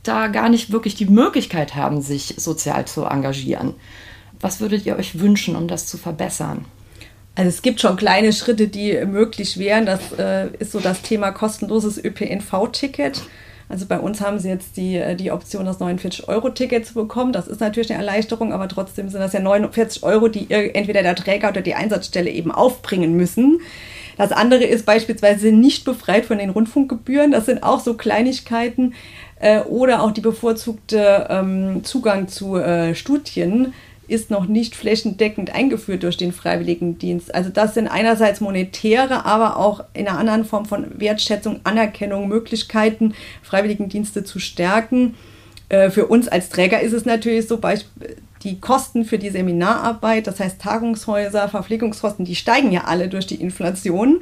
da 0.03 0.27
gar 0.27 0.49
nicht 0.49 0.71
wirklich 0.71 0.95
die 0.95 1.05
Möglichkeit 1.05 1.75
haben, 1.75 2.01
sich 2.01 2.35
sozial 2.37 2.85
zu 2.85 3.03
engagieren. 3.03 3.73
Was 4.39 4.59
würdet 4.59 4.85
ihr 4.85 4.95
euch 4.95 5.19
wünschen, 5.19 5.55
um 5.55 5.67
das 5.67 5.87
zu 5.87 5.97
verbessern? 5.97 6.65
Also 7.35 7.49
es 7.49 7.61
gibt 7.61 7.81
schon 7.81 7.97
kleine 7.97 8.33
Schritte, 8.33 8.67
die 8.67 9.05
möglich 9.05 9.59
wären. 9.59 9.85
Das 9.85 9.99
äh, 10.17 10.47
ist 10.57 10.71
so 10.71 10.79
das 10.79 11.01
Thema 11.01 11.31
kostenloses 11.31 12.03
ÖPNV-Ticket. 12.03 13.21
Also 13.69 13.85
bei 13.85 13.99
uns 13.99 14.21
haben 14.21 14.39
sie 14.39 14.49
jetzt 14.49 14.77
die, 14.77 14.95
äh, 14.95 15.15
die 15.15 15.31
Option, 15.31 15.65
das 15.65 15.79
49-Euro-Ticket 15.79 16.85
zu 16.85 16.93
bekommen. 16.93 17.33
Das 17.33 17.47
ist 17.47 17.59
natürlich 17.59 17.91
eine 17.91 17.99
Erleichterung, 17.99 18.53
aber 18.53 18.67
trotzdem 18.67 19.09
sind 19.09 19.19
das 19.19 19.33
ja 19.33 19.39
49 19.39 20.03
Euro, 20.03 20.29
die 20.29 20.49
entweder 20.49 21.03
der 21.03 21.15
Träger 21.15 21.49
oder 21.49 21.61
die 21.61 21.75
Einsatzstelle 21.75 22.29
eben 22.29 22.51
aufbringen 22.51 23.15
müssen. 23.15 23.59
Das 24.17 24.31
andere 24.31 24.63
ist 24.63 24.85
beispielsweise 24.85 25.51
nicht 25.51 25.85
befreit 25.85 26.25
von 26.25 26.39
den 26.39 26.49
Rundfunkgebühren. 26.49 27.31
Das 27.31 27.45
sind 27.45 27.61
auch 27.61 27.79
so 27.79 27.93
Kleinigkeiten. 27.93 28.95
Äh, 29.39 29.61
oder 29.61 30.01
auch 30.01 30.11
die 30.11 30.21
bevorzugte 30.21 31.27
ähm, 31.29 31.83
Zugang 31.83 32.27
zu 32.27 32.55
äh, 32.55 32.95
Studien 32.95 33.73
ist 34.07 34.31
noch 34.31 34.47
nicht 34.47 34.75
flächendeckend 34.75 35.53
eingeführt 35.53 36.03
durch 36.03 36.17
den 36.17 36.31
Freiwilligendienst. 36.31 37.33
Also 37.33 37.49
das 37.49 37.73
sind 37.73 37.87
einerseits 37.87 38.41
monetäre, 38.41 39.25
aber 39.25 39.57
auch 39.57 39.83
in 39.93 40.07
einer 40.07 40.17
anderen 40.17 40.45
Form 40.45 40.65
von 40.65 40.99
Wertschätzung, 40.99 41.59
Anerkennung, 41.63 42.27
Möglichkeiten, 42.27 43.13
Freiwilligendienste 43.43 44.23
zu 44.23 44.39
stärken. 44.39 45.15
Äh, 45.69 45.89
für 45.89 46.07
uns 46.07 46.27
als 46.27 46.49
Träger 46.49 46.81
ist 46.81 46.93
es 46.93 47.05
natürlich 47.05 47.47
so, 47.47 47.59
die 48.43 48.59
Kosten 48.59 49.03
für 49.03 49.17
die 49.17 49.29
Seminararbeit, 49.29 50.27
das 50.27 50.39
heißt 50.39 50.61
Tagungshäuser, 50.61 51.49
Verpflegungskosten, 51.49 52.25
die 52.25 52.35
steigen 52.35 52.71
ja 52.71 52.85
alle 52.85 53.09
durch 53.09 53.27
die 53.27 53.41
Inflation. 53.41 54.21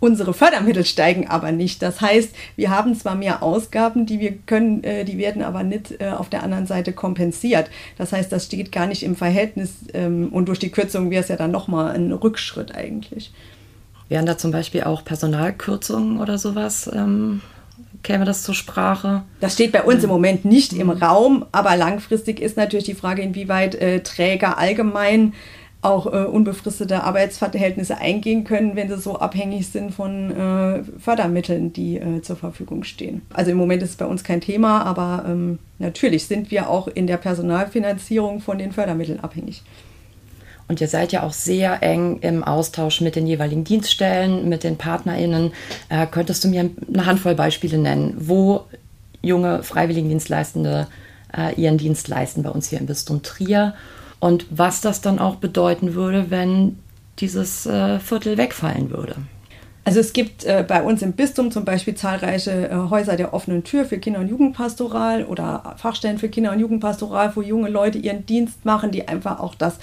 Unsere 0.00 0.32
Fördermittel 0.32 0.84
steigen 0.84 1.26
aber 1.26 1.50
nicht. 1.50 1.82
Das 1.82 2.00
heißt, 2.00 2.32
wir 2.54 2.70
haben 2.70 2.94
zwar 2.94 3.16
mehr 3.16 3.42
Ausgaben, 3.42 4.06
die 4.06 4.20
wir 4.20 4.32
können, 4.32 4.84
äh, 4.84 5.04
die 5.04 5.18
werden 5.18 5.42
aber 5.42 5.64
nicht 5.64 6.00
äh, 6.00 6.10
auf 6.10 6.28
der 6.28 6.44
anderen 6.44 6.66
Seite 6.66 6.92
kompensiert. 6.92 7.68
Das 7.96 8.12
heißt, 8.12 8.30
das 8.30 8.44
steht 8.44 8.70
gar 8.70 8.86
nicht 8.86 9.02
im 9.02 9.16
Verhältnis 9.16 9.74
ähm, 9.94 10.28
und 10.30 10.46
durch 10.46 10.60
die 10.60 10.70
Kürzung 10.70 11.10
wäre 11.10 11.22
es 11.22 11.28
ja 11.28 11.36
dann 11.36 11.50
nochmal 11.50 11.96
ein 11.96 12.12
Rückschritt 12.12 12.74
eigentlich. 12.74 13.32
Wären 14.08 14.24
da 14.24 14.38
zum 14.38 14.52
Beispiel 14.52 14.84
auch 14.84 15.04
Personalkürzungen 15.04 16.20
oder 16.20 16.38
sowas? 16.38 16.88
Ähm, 16.94 17.40
käme 18.04 18.24
das 18.24 18.44
zur 18.44 18.54
Sprache? 18.54 19.24
Das 19.40 19.54
steht 19.54 19.72
bei 19.72 19.82
uns 19.82 20.04
im 20.04 20.10
Moment 20.10 20.44
nicht 20.44 20.72
im 20.72 20.86
mhm. 20.86 20.92
Raum, 20.92 21.44
aber 21.50 21.76
langfristig 21.76 22.40
ist 22.40 22.56
natürlich 22.56 22.86
die 22.86 22.94
Frage, 22.94 23.22
inwieweit 23.22 23.74
äh, 23.74 24.00
Träger 24.00 24.58
allgemein 24.58 25.34
auch 25.80 26.06
äh, 26.06 26.24
unbefristete 26.24 27.04
Arbeitsverhältnisse 27.04 27.98
eingehen 27.98 28.42
können, 28.44 28.74
wenn 28.74 28.88
sie 28.88 28.98
so 28.98 29.18
abhängig 29.18 29.68
sind 29.68 29.94
von 29.94 30.30
äh, 30.30 30.82
Fördermitteln, 30.98 31.72
die 31.72 31.98
äh, 31.98 32.20
zur 32.20 32.36
Verfügung 32.36 32.82
stehen. 32.82 33.22
Also 33.32 33.52
im 33.52 33.56
Moment 33.56 33.82
ist 33.82 33.90
es 33.90 33.96
bei 33.96 34.06
uns 34.06 34.24
kein 34.24 34.40
Thema, 34.40 34.82
aber 34.82 35.24
ähm, 35.28 35.60
natürlich 35.78 36.26
sind 36.26 36.50
wir 36.50 36.68
auch 36.68 36.88
in 36.88 37.06
der 37.06 37.16
Personalfinanzierung 37.16 38.40
von 38.40 38.58
den 38.58 38.72
Fördermitteln 38.72 39.20
abhängig. 39.20 39.62
Und 40.66 40.80
ihr 40.80 40.88
seid 40.88 41.12
ja 41.12 41.22
auch 41.22 41.32
sehr 41.32 41.82
eng 41.82 42.18
im 42.20 42.44
Austausch 42.44 43.00
mit 43.00 43.16
den 43.16 43.26
jeweiligen 43.26 43.64
Dienststellen, 43.64 44.48
mit 44.48 44.64
den 44.64 44.76
PartnerInnen. 44.76 45.52
Äh, 45.88 46.06
könntest 46.10 46.42
du 46.42 46.48
mir 46.48 46.68
eine 46.92 47.06
Handvoll 47.06 47.36
Beispiele 47.36 47.78
nennen, 47.78 48.14
wo 48.18 48.64
junge 49.22 49.62
Freiwilligendienstleistende 49.62 50.88
äh, 51.36 51.54
ihren 51.54 51.78
Dienst 51.78 52.08
leisten 52.08 52.42
bei 52.42 52.50
uns 52.50 52.68
hier 52.68 52.80
im 52.80 52.86
Bistum 52.86 53.22
Trier? 53.22 53.74
Und 54.20 54.46
was 54.50 54.80
das 54.80 55.00
dann 55.00 55.18
auch 55.18 55.36
bedeuten 55.36 55.94
würde, 55.94 56.30
wenn 56.30 56.78
dieses 57.18 57.66
äh, 57.66 57.98
Viertel 57.98 58.36
wegfallen 58.36 58.90
würde. 58.90 59.16
Also 59.84 60.00
es 60.00 60.12
gibt 60.12 60.44
äh, 60.44 60.64
bei 60.68 60.82
uns 60.82 61.00
im 61.00 61.12
Bistum 61.12 61.50
zum 61.50 61.64
Beispiel 61.64 61.94
zahlreiche 61.94 62.68
äh, 62.68 62.74
Häuser 62.90 63.16
der 63.16 63.32
offenen 63.32 63.64
Tür 63.64 63.86
für 63.86 63.98
Kinder- 63.98 64.20
und 64.20 64.28
Jugendpastoral 64.28 65.24
oder 65.24 65.76
Fachstellen 65.78 66.18
für 66.18 66.28
Kinder- 66.28 66.52
und 66.52 66.60
Jugendpastoral, 66.60 67.34
wo 67.34 67.40
junge 67.40 67.70
Leute 67.70 67.96
ihren 67.96 68.26
Dienst 68.26 68.66
machen, 68.66 68.90
die 68.90 69.08
einfach 69.08 69.40
auch 69.40 69.54
das 69.54 69.78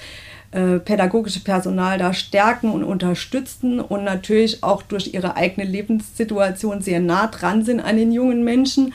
äh, 0.51 0.77
pädagogische 0.79 1.39
Personal 1.39 1.97
da 1.97 2.13
stärken 2.13 2.71
und 2.71 2.83
unterstützen 2.83 3.79
und 3.79 4.03
natürlich 4.03 4.63
auch 4.63 4.83
durch 4.83 5.13
ihre 5.13 5.35
eigene 5.35 5.67
Lebenssituation 5.67 6.81
sehr 6.81 6.99
nah 6.99 7.25
dran 7.25 7.65
sind 7.65 7.79
an 7.79 7.97
den 7.97 8.11
jungen 8.11 8.43
Menschen. 8.43 8.93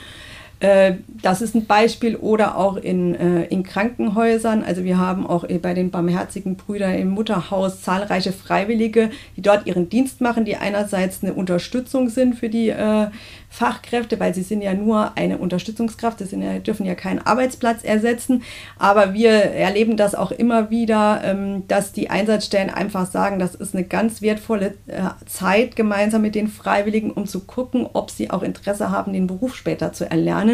Äh, 0.61 0.97
das 1.23 1.41
ist 1.41 1.55
ein 1.55 1.65
Beispiel 1.65 2.15
oder 2.15 2.55
auch 2.55 2.77
in, 2.77 3.15
äh, 3.15 3.45
in 3.45 3.63
Krankenhäusern. 3.63 4.63
Also 4.63 4.83
wir 4.83 4.99
haben 4.99 5.25
auch 5.25 5.43
bei 5.61 5.73
den 5.73 5.89
Barmherzigen 5.89 6.55
Brüdern 6.55 6.93
im 6.93 7.09
Mutterhaus 7.09 7.81
zahlreiche 7.81 8.31
Freiwillige, 8.31 9.09
die 9.35 9.41
dort 9.41 9.65
ihren 9.65 9.89
Dienst 9.89 10.21
machen, 10.21 10.45
die 10.45 10.57
einerseits 10.57 11.23
eine 11.23 11.33
Unterstützung 11.33 12.09
sind 12.09 12.35
für 12.35 12.49
die 12.49 12.69
äh, 12.69 13.07
Fachkräfte, 13.49 14.19
weil 14.19 14.35
sie 14.35 14.43
sind 14.43 14.61
ja 14.61 14.73
nur 14.75 15.17
eine 15.17 15.39
Unterstützungskraft, 15.39 16.19
sie 16.19 16.39
ja, 16.39 16.59
dürfen 16.59 16.85
ja 16.85 16.93
keinen 16.93 17.19
Arbeitsplatz 17.19 17.83
ersetzen. 17.83 18.43
Aber 18.77 19.15
wir 19.15 19.31
erleben 19.31 19.97
das 19.97 20.13
auch 20.13 20.31
immer 20.31 20.69
wieder, 20.69 21.21
ähm, 21.23 21.63
dass 21.67 21.91
die 21.91 22.11
Einsatzstellen 22.11 22.69
einfach 22.69 23.07
sagen, 23.07 23.39
das 23.39 23.55
ist 23.55 23.73
eine 23.73 23.83
ganz 23.83 24.21
wertvolle 24.21 24.75
äh, 24.85 25.01
Zeit 25.25 25.75
gemeinsam 25.75 26.21
mit 26.21 26.35
den 26.35 26.47
Freiwilligen, 26.47 27.09
um 27.09 27.25
zu 27.25 27.41
gucken, 27.41 27.87
ob 27.91 28.11
sie 28.11 28.29
auch 28.29 28.43
Interesse 28.43 28.91
haben, 28.91 29.11
den 29.11 29.25
Beruf 29.25 29.55
später 29.55 29.91
zu 29.91 30.09
erlernen 30.09 30.50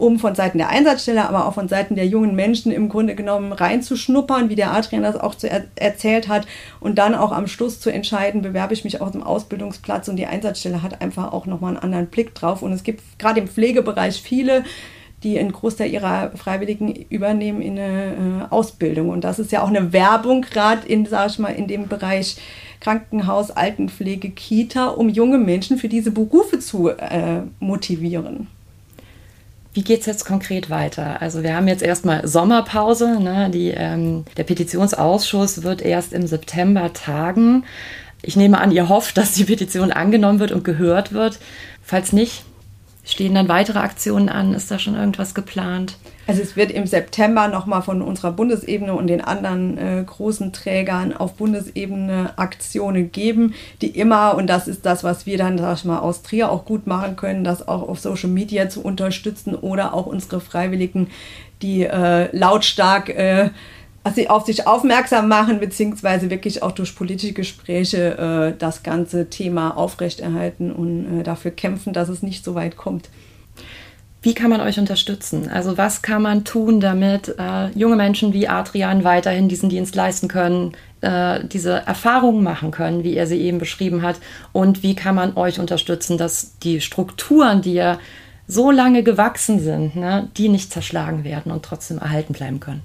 um 0.00 0.18
von 0.18 0.34
Seiten 0.34 0.58
der 0.58 0.70
Einsatzstelle, 0.70 1.28
aber 1.28 1.46
auch 1.46 1.54
von 1.54 1.68
Seiten 1.68 1.94
der 1.94 2.06
jungen 2.06 2.34
Menschen 2.34 2.72
im 2.72 2.88
Grunde 2.88 3.14
genommen 3.14 3.52
reinzuschnuppern, 3.52 4.48
wie 4.48 4.56
der 4.56 4.72
Adrian 4.72 5.02
das 5.02 5.16
auch 5.16 5.34
er 5.42 5.64
erzählt 5.76 6.28
hat, 6.28 6.46
und 6.80 6.98
dann 6.98 7.14
auch 7.14 7.32
am 7.32 7.46
Schluss 7.46 7.80
zu 7.80 7.90
entscheiden, 7.90 8.42
bewerbe 8.42 8.72
ich 8.72 8.84
mich 8.84 9.00
auf 9.00 9.10
dem 9.10 9.22
Ausbildungsplatz 9.22 10.08
und 10.08 10.16
die 10.16 10.26
Einsatzstelle 10.26 10.82
hat 10.82 11.02
einfach 11.02 11.32
auch 11.32 11.46
nochmal 11.46 11.74
einen 11.74 11.82
anderen 11.82 12.06
Blick 12.06 12.34
drauf. 12.34 12.62
Und 12.62 12.72
es 12.72 12.82
gibt 12.82 13.02
gerade 13.18 13.40
im 13.40 13.48
Pflegebereich 13.48 14.22
viele, 14.22 14.64
die 15.22 15.38
einen 15.38 15.52
Großteil 15.52 15.90
ihrer 15.90 16.30
Freiwilligen 16.34 16.94
übernehmen 16.94 17.60
in 17.60 17.78
eine 17.78 18.48
äh, 18.48 18.52
Ausbildung. 18.54 19.10
Und 19.10 19.22
das 19.22 19.38
ist 19.38 19.52
ja 19.52 19.62
auch 19.62 19.68
eine 19.68 19.92
Werbung, 19.92 20.42
gerade 20.42 20.86
in, 20.86 21.04
sag 21.04 21.30
ich 21.30 21.38
mal, 21.38 21.50
in 21.50 21.68
dem 21.68 21.88
Bereich 21.88 22.36
Krankenhaus, 22.80 23.50
Altenpflege, 23.50 24.30
Kita, 24.30 24.88
um 24.88 25.10
junge 25.10 25.36
Menschen 25.36 25.76
für 25.76 25.88
diese 25.88 26.10
Berufe 26.10 26.58
zu 26.58 26.88
äh, 26.88 27.42
motivieren. 27.58 28.46
Wie 29.72 29.82
geht 29.82 30.00
es 30.00 30.06
jetzt 30.06 30.24
konkret 30.24 30.68
weiter? 30.68 31.22
Also 31.22 31.42
wir 31.42 31.54
haben 31.54 31.68
jetzt 31.68 31.82
erstmal 31.82 32.26
Sommerpause. 32.26 33.20
Ne? 33.20 33.50
Die, 33.50 33.68
ähm, 33.68 34.24
der 34.36 34.44
Petitionsausschuss 34.44 35.62
wird 35.62 35.80
erst 35.82 36.12
im 36.12 36.26
September 36.26 36.92
tagen. 36.92 37.64
Ich 38.22 38.36
nehme 38.36 38.60
an, 38.60 38.72
ihr 38.72 38.88
hofft, 38.88 39.16
dass 39.16 39.32
die 39.32 39.44
Petition 39.44 39.92
angenommen 39.92 40.40
wird 40.40 40.52
und 40.52 40.64
gehört 40.64 41.12
wird. 41.12 41.38
Falls 41.82 42.12
nicht, 42.12 42.44
Stehen 43.10 43.34
dann 43.34 43.48
weitere 43.48 43.80
Aktionen 43.80 44.28
an? 44.28 44.54
Ist 44.54 44.70
da 44.70 44.78
schon 44.78 44.94
irgendwas 44.94 45.34
geplant? 45.34 45.96
Also 46.28 46.42
es 46.42 46.54
wird 46.54 46.70
im 46.70 46.86
September 46.86 47.48
nochmal 47.48 47.82
von 47.82 48.02
unserer 48.02 48.30
Bundesebene 48.30 48.94
und 48.94 49.08
den 49.08 49.20
anderen 49.20 49.76
äh, 49.78 50.04
großen 50.06 50.52
Trägern 50.52 51.12
auf 51.12 51.34
Bundesebene 51.34 52.34
Aktionen 52.36 53.10
geben, 53.10 53.54
die 53.82 53.88
immer, 53.88 54.36
und 54.36 54.46
das 54.46 54.68
ist 54.68 54.86
das, 54.86 55.02
was 55.02 55.26
wir 55.26 55.38
dann, 55.38 55.58
sag 55.58 55.78
ich 55.78 55.84
mal, 55.84 55.98
aus 55.98 56.22
Trier 56.22 56.52
auch 56.52 56.64
gut 56.64 56.86
machen 56.86 57.16
können, 57.16 57.42
das 57.42 57.66
auch 57.66 57.88
auf 57.88 57.98
Social 57.98 58.30
Media 58.30 58.68
zu 58.68 58.80
unterstützen 58.80 59.56
oder 59.56 59.92
auch 59.92 60.06
unsere 60.06 60.40
Freiwilligen, 60.40 61.08
die 61.62 61.82
äh, 61.82 62.34
lautstark 62.34 63.08
äh, 63.08 63.50
also 64.02 64.26
auf 64.28 64.46
sich 64.46 64.66
aufmerksam 64.66 65.28
machen, 65.28 65.60
beziehungsweise 65.60 66.30
wirklich 66.30 66.62
auch 66.62 66.72
durch 66.72 66.94
politische 66.96 67.34
Gespräche 67.34 68.52
äh, 68.54 68.58
das 68.58 68.82
ganze 68.82 69.28
Thema 69.28 69.76
aufrechterhalten 69.76 70.72
und 70.72 71.20
äh, 71.20 71.22
dafür 71.22 71.50
kämpfen, 71.50 71.92
dass 71.92 72.08
es 72.08 72.22
nicht 72.22 72.44
so 72.44 72.54
weit 72.54 72.76
kommt. 72.76 73.10
Wie 74.22 74.34
kann 74.34 74.50
man 74.50 74.60
euch 74.60 74.78
unterstützen? 74.78 75.48
Also 75.48 75.78
was 75.78 76.02
kann 76.02 76.20
man 76.20 76.44
tun, 76.44 76.80
damit 76.80 77.34
äh, 77.38 77.68
junge 77.70 77.96
Menschen 77.96 78.34
wie 78.34 78.48
Adrian 78.48 79.02
weiterhin 79.02 79.48
diesen 79.48 79.70
Dienst 79.70 79.94
leisten 79.94 80.28
können, 80.28 80.72
äh, 81.00 81.40
diese 81.46 81.72
Erfahrungen 81.86 82.42
machen 82.42 82.70
können, 82.70 83.02
wie 83.02 83.16
er 83.16 83.26
sie 83.26 83.40
eben 83.40 83.58
beschrieben 83.58 84.02
hat? 84.02 84.16
Und 84.52 84.82
wie 84.82 84.94
kann 84.94 85.14
man 85.14 85.36
euch 85.36 85.58
unterstützen, 85.58 86.18
dass 86.18 86.58
die 86.58 86.82
Strukturen, 86.82 87.62
die 87.62 87.74
ja 87.74 87.98
so 88.46 88.70
lange 88.70 89.02
gewachsen 89.02 89.58
sind, 89.58 89.96
ne, 89.96 90.28
die 90.36 90.50
nicht 90.50 90.70
zerschlagen 90.70 91.24
werden 91.24 91.50
und 91.50 91.64
trotzdem 91.64 91.96
erhalten 91.98 92.34
bleiben 92.34 92.60
können? 92.60 92.82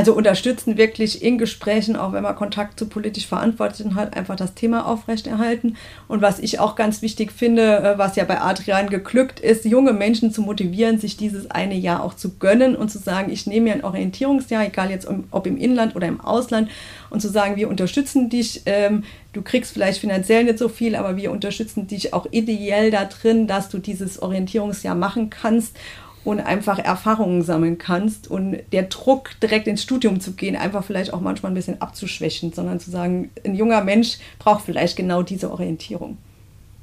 Also 0.00 0.14
unterstützen 0.14 0.78
wirklich 0.78 1.22
in 1.22 1.36
Gesprächen, 1.36 1.94
auch 1.94 2.14
wenn 2.14 2.22
man 2.22 2.34
Kontakt 2.34 2.78
zu 2.78 2.88
politisch 2.88 3.26
Verantwortlichen 3.26 3.96
hat, 3.96 4.16
einfach 4.16 4.34
das 4.34 4.54
Thema 4.54 4.86
aufrechterhalten. 4.86 5.76
Und 6.08 6.22
was 6.22 6.38
ich 6.38 6.58
auch 6.58 6.74
ganz 6.74 7.02
wichtig 7.02 7.30
finde, 7.32 7.80
äh, 7.80 7.98
was 7.98 8.16
ja 8.16 8.24
bei 8.24 8.40
Adrian 8.40 8.88
geglückt 8.88 9.40
ist, 9.40 9.66
junge 9.66 9.92
Menschen 9.92 10.32
zu 10.32 10.40
motivieren, 10.40 10.98
sich 10.98 11.18
dieses 11.18 11.50
eine 11.50 11.74
Jahr 11.74 12.02
auch 12.02 12.14
zu 12.14 12.38
gönnen 12.38 12.76
und 12.76 12.90
zu 12.90 12.96
sagen, 12.96 13.30
ich 13.30 13.46
nehme 13.46 13.64
mir 13.64 13.74
ein 13.74 13.84
Orientierungsjahr, 13.84 14.64
egal 14.64 14.90
jetzt 14.90 15.06
ob 15.32 15.46
im 15.46 15.58
Inland 15.58 15.94
oder 15.94 16.06
im 16.06 16.22
Ausland, 16.22 16.70
und 17.10 17.20
zu 17.20 17.28
sagen, 17.28 17.56
wir 17.56 17.68
unterstützen 17.68 18.30
dich. 18.30 18.62
Ähm, 18.64 19.04
du 19.34 19.42
kriegst 19.42 19.70
vielleicht 19.70 20.00
finanziell 20.00 20.44
nicht 20.44 20.58
so 20.58 20.70
viel, 20.70 20.96
aber 20.96 21.18
wir 21.18 21.30
unterstützen 21.30 21.88
dich 21.88 22.14
auch 22.14 22.26
ideell 22.30 22.90
da 22.90 23.04
drin, 23.04 23.46
dass 23.46 23.68
du 23.68 23.76
dieses 23.76 24.22
Orientierungsjahr 24.22 24.94
machen 24.94 25.28
kannst 25.28 25.76
und 26.24 26.40
einfach 26.40 26.78
Erfahrungen 26.78 27.42
sammeln 27.42 27.78
kannst 27.78 28.30
und 28.30 28.58
der 28.72 28.84
Druck, 28.84 29.30
direkt 29.42 29.66
ins 29.66 29.82
Studium 29.82 30.20
zu 30.20 30.32
gehen, 30.32 30.56
einfach 30.56 30.84
vielleicht 30.84 31.12
auch 31.14 31.20
manchmal 31.20 31.52
ein 31.52 31.54
bisschen 31.54 31.80
abzuschwächen, 31.80 32.52
sondern 32.52 32.78
zu 32.80 32.90
sagen, 32.90 33.30
ein 33.44 33.54
junger 33.54 33.82
Mensch 33.82 34.18
braucht 34.38 34.64
vielleicht 34.64 34.96
genau 34.96 35.22
diese 35.22 35.50
Orientierung. 35.50 36.18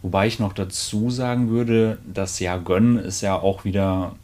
Wobei 0.02 0.28
ich 0.28 0.40
noch 0.40 0.54
dazu 0.54 1.10
sagen 1.10 1.50
würde, 1.50 1.98
das 2.12 2.40
Jahr 2.40 2.60
gönnen 2.60 2.98
ist 2.98 3.22
ja 3.22 3.36
auch 3.36 3.66
wieder 3.66 4.16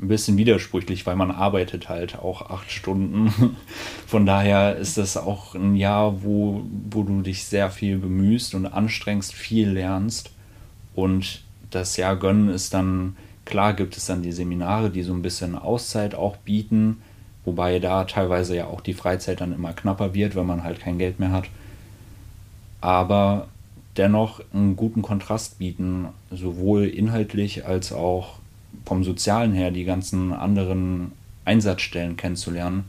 ein 0.00 0.08
bisschen 0.08 0.36
widersprüchlich, 0.36 1.06
weil 1.06 1.16
man 1.16 1.30
arbeitet 1.30 1.88
halt 1.88 2.18
auch 2.18 2.50
acht 2.50 2.70
Stunden. 2.70 3.56
Von 4.06 4.26
daher 4.26 4.76
ist 4.76 4.96
das 4.96 5.16
auch 5.16 5.54
ein 5.54 5.74
Jahr, 5.74 6.22
wo, 6.22 6.62
wo 6.90 7.02
du 7.02 7.20
dich 7.22 7.44
sehr 7.44 7.70
viel 7.70 7.98
bemühst 7.98 8.54
und 8.54 8.66
anstrengst, 8.66 9.34
viel 9.34 9.70
lernst. 9.70 10.30
Und 10.94 11.42
das 11.70 11.96
Jahr 11.96 12.16
gönnen 12.16 12.48
ist 12.48 12.74
dann 12.74 13.16
Klar 13.48 13.72
gibt 13.72 13.96
es 13.96 14.04
dann 14.04 14.20
die 14.20 14.32
Seminare, 14.32 14.90
die 14.90 15.02
so 15.02 15.14
ein 15.14 15.22
bisschen 15.22 15.54
Auszeit 15.54 16.14
auch 16.14 16.36
bieten, 16.36 16.98
wobei 17.46 17.78
da 17.78 18.04
teilweise 18.04 18.54
ja 18.54 18.66
auch 18.66 18.82
die 18.82 18.92
Freizeit 18.92 19.40
dann 19.40 19.54
immer 19.54 19.72
knapper 19.72 20.12
wird, 20.12 20.36
wenn 20.36 20.44
man 20.44 20.64
halt 20.64 20.80
kein 20.80 20.98
Geld 20.98 21.18
mehr 21.18 21.32
hat. 21.32 21.48
Aber 22.82 23.48
dennoch 23.96 24.42
einen 24.52 24.76
guten 24.76 25.00
Kontrast 25.00 25.58
bieten, 25.58 26.08
sowohl 26.30 26.84
inhaltlich 26.84 27.64
als 27.64 27.90
auch 27.90 28.34
vom 28.84 29.02
Sozialen 29.02 29.54
her, 29.54 29.70
die 29.70 29.84
ganzen 29.84 30.34
anderen 30.34 31.12
Einsatzstellen 31.46 32.18
kennenzulernen, 32.18 32.84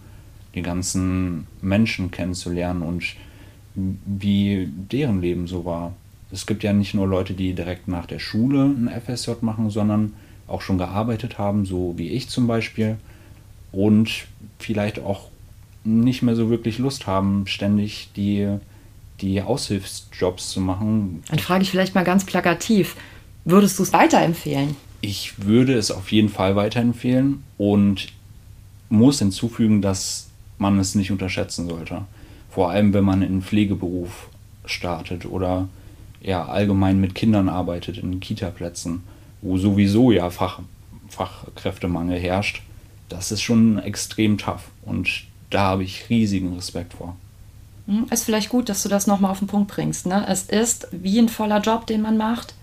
die 0.56 0.62
ganzen 0.62 1.48
Menschen 1.62 2.12
kennenzulernen 2.12 2.82
und 2.82 3.16
wie 3.76 4.68
deren 4.92 5.22
Leben 5.22 5.48
so 5.48 5.64
war. 5.64 5.94
Es 6.34 6.46
gibt 6.46 6.64
ja 6.64 6.74
nicht 6.74 6.96
nur 6.96 7.08
Leute, 7.08 7.34
die 7.34 7.54
direkt 7.54 7.88
nach 7.88 8.08
der 8.08 8.20
Schule 8.20 8.66
ein 8.66 8.90
FSJ 8.90 9.36
machen, 9.40 9.70
sondern 9.70 10.16
auch 10.50 10.62
schon 10.62 10.78
gearbeitet 10.78 11.38
haben, 11.38 11.66
so 11.66 11.94
wie 11.98 12.10
ich 12.10 12.30
zum 12.30 12.48
Beispiel, 12.48 12.98
und 13.72 14.26
vielleicht 14.58 15.00
auch 15.00 15.30
nicht 15.84 16.22
mehr 16.22 16.36
so 16.36 16.50
wirklich 16.50 16.78
Lust 16.78 17.08
haben, 17.08 17.48
ständig 17.48 18.10
die, 18.16 18.48
die 19.22 19.42
Aushilfsjobs 19.42 20.50
zu 20.50 20.62
machen. 20.62 21.24
Dann 21.30 21.40
frage 21.40 21.64
ich 21.64 21.72
vielleicht 21.72 21.96
mal 21.96 22.04
ganz 22.04 22.26
plakativ, 22.26 22.96
würdest 23.46 23.80
du 23.80 23.84
es 23.84 23.94
weiterempfehlen? 23.94 24.76
Ich 25.02 25.46
würde 25.46 25.74
es 25.76 25.92
auf 25.92 26.12
jeden 26.12 26.30
Fall 26.30 26.56
weiterempfehlen 26.56 27.44
und 27.58 28.08
muss 28.90 29.20
hinzufügen, 29.20 29.82
dass 29.82 30.28
man 30.58 30.78
es 30.80 30.96
nicht 30.96 31.12
unterschätzen 31.12 31.68
sollte. 31.68 32.02
Vor 32.50 32.72
allem, 32.72 32.94
wenn 32.94 33.04
man 33.04 33.22
in 33.22 33.42
Pflegeberuf 33.42 34.30
startet 34.66 35.26
oder 35.26 35.70
ja, 36.22 36.46
allgemein 36.46 37.00
mit 37.00 37.16
Kindern 37.16 37.48
arbeitet, 37.48 37.98
in 37.98 38.20
Kita-Plätzen 38.20 39.04
wo 39.42 39.58
sowieso 39.58 40.12
ja 40.12 40.30
Fach, 40.30 40.60
Fachkräftemangel 41.10 42.20
herrscht, 42.20 42.62
das 43.10 43.32
ist 43.32 43.42
schon 43.42 43.80
extrem 43.80 44.38
tough. 44.38 44.70
Und 44.84 45.24
da 45.50 45.62
habe 45.62 45.84
ich 45.84 46.10
riesigen 46.10 46.56
Respekt 46.56 46.94
vor. 46.94 47.16
Hm, 47.88 48.06
ist 48.12 48.24
vielleicht 48.24 48.50
gut, 48.50 48.70
dass 48.70 48.84
du 48.84 48.90
das 48.90 49.08
nochmal 49.08 49.32
auf 49.32 49.40
den 49.40 49.48
Punkt 49.48 49.72
bringst. 49.72 50.06
Ne? 50.06 50.26
Es 50.28 50.44
ist 50.44 50.88
wie 50.92 51.20
ein 51.20 51.30
voller 51.30 51.60
Job, 51.60 51.88
den 51.88 52.02
man 52.02 52.18
macht. 52.18 52.54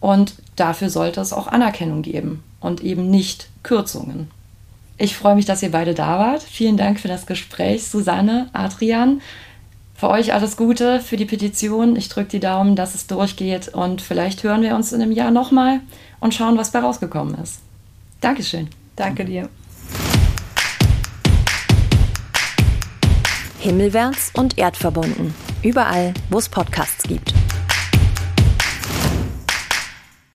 Und 0.00 0.34
dafür 0.56 0.90
sollte 0.90 1.20
es 1.20 1.32
auch 1.32 1.48
Anerkennung 1.48 2.02
geben 2.02 2.44
und 2.60 2.82
eben 2.82 3.10
nicht 3.10 3.48
Kürzungen. 3.62 4.30
Ich 4.96 5.16
freue 5.16 5.36
mich, 5.36 5.46
dass 5.46 5.62
ihr 5.62 5.70
beide 5.70 5.94
da 5.94 6.18
wart. 6.18 6.42
Vielen 6.42 6.76
Dank 6.76 7.00
für 7.00 7.08
das 7.08 7.26
Gespräch, 7.26 7.86
Susanne, 7.88 8.48
Adrian. 8.52 9.20
Für 9.98 10.10
euch 10.10 10.32
alles 10.32 10.56
Gute 10.56 11.00
für 11.00 11.16
die 11.16 11.24
Petition. 11.24 11.96
Ich 11.96 12.08
drücke 12.08 12.28
die 12.28 12.38
Daumen, 12.38 12.76
dass 12.76 12.94
es 12.94 13.08
durchgeht 13.08 13.66
und 13.66 14.00
vielleicht 14.00 14.44
hören 14.44 14.62
wir 14.62 14.76
uns 14.76 14.92
in 14.92 15.02
einem 15.02 15.10
Jahr 15.10 15.32
nochmal 15.32 15.80
und 16.20 16.32
schauen, 16.32 16.56
was 16.56 16.70
bei 16.70 16.78
rausgekommen 16.78 17.34
ist. 17.42 17.58
Dankeschön. 18.20 18.68
Danke 18.94 19.24
dir. 19.24 19.48
Himmelwärts 23.58 24.30
und 24.34 24.56
erdverbunden. 24.56 25.34
Überall, 25.64 26.14
wo 26.30 26.38
es 26.38 26.48
Podcasts 26.48 27.02
gibt. 27.02 27.34